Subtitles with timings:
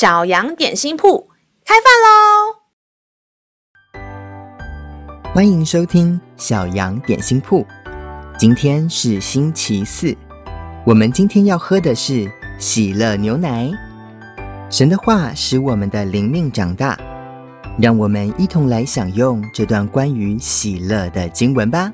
[0.00, 1.28] 小羊点心铺
[1.62, 2.56] 开饭喽！
[5.34, 7.66] 欢迎收听小羊点心铺。
[8.38, 10.16] 今天是星期四，
[10.86, 13.70] 我们今天要喝的是喜乐牛奶。
[14.70, 16.98] 神的话使我们的灵命长大，
[17.78, 21.92] 让我们一同来享用这段关于喜乐的经文吧。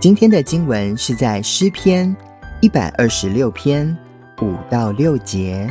[0.00, 2.16] 今天的经文是在诗篇
[2.62, 3.94] 一百二十六篇
[4.40, 5.70] 五到六节。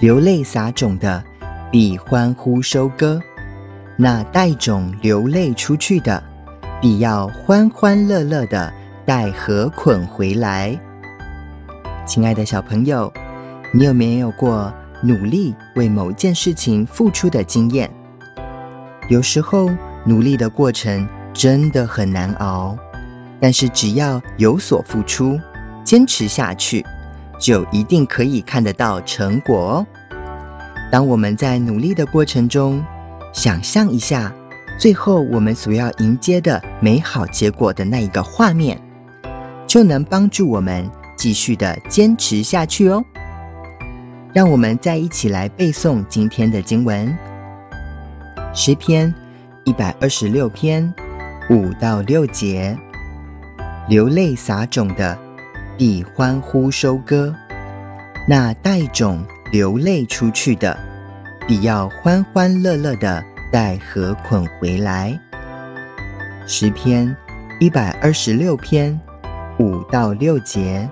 [0.00, 1.22] 流泪撒种的，
[1.72, 3.18] 必欢呼收割；
[3.96, 6.22] 那带种流泪出去的，
[6.80, 8.72] 必要欢欢乐乐的
[9.04, 10.78] 带禾捆回来。
[12.06, 13.12] 亲爱的小朋友，
[13.74, 17.90] 你有没有过努力为某件事情付出的经验？
[19.10, 19.68] 有时候
[20.04, 22.78] 努力的过程真的很难熬，
[23.40, 25.40] 但是只要有所付出，
[25.82, 26.86] 坚持下去。
[27.38, 29.86] 就一定可以看得到成果哦。
[30.90, 32.84] 当我们在努力的过程中，
[33.32, 34.32] 想象一下
[34.78, 38.80] 最后我们所要迎接的美好结果的那一个画面，
[39.66, 43.04] 就能帮助我们继续的坚持下去哦。
[44.32, 47.16] 让我们再一起来背诵今天的经文：
[48.54, 49.14] 诗篇
[49.64, 50.92] 一百二十六篇
[51.50, 52.76] 五到六节，
[53.88, 55.27] 流泪撒种的。
[55.78, 57.32] 必欢呼收割，
[58.26, 60.76] 那带种流泪出去的，
[61.46, 65.16] 必要欢欢乐乐的带禾捆回来。
[66.48, 67.16] 诗篇
[67.60, 69.00] 一百二十六篇
[69.60, 70.90] 五到六节，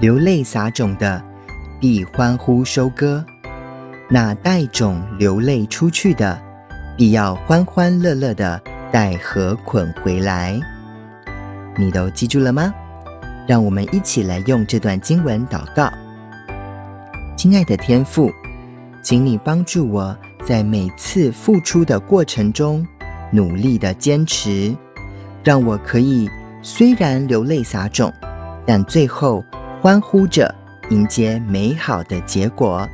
[0.00, 1.22] 流泪撒种的，
[1.78, 3.24] 必欢呼收割，
[4.10, 6.36] 那带种流泪出去的，
[6.96, 10.58] 必要欢欢乐乐的带禾捆回来。
[11.76, 12.74] 你都记住了吗？
[13.46, 15.90] 让我们一起来用这段经文祷告。
[17.36, 18.30] 亲爱的天父，
[19.02, 22.86] 请你帮助我在每次付出的过程中
[23.30, 24.74] 努力的坚持，
[25.44, 26.28] 让我可以
[26.62, 28.12] 虽然流泪撒种，
[28.66, 29.44] 但最后
[29.80, 30.52] 欢呼着
[30.90, 32.88] 迎接美好的结果。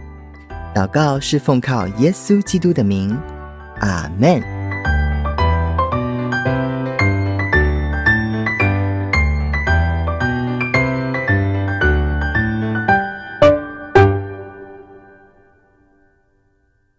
[0.74, 3.16] 祷告是奉靠耶稣基督的名，
[3.80, 4.61] 阿门。